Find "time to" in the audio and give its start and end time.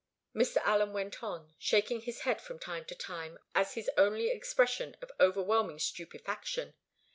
2.57-2.95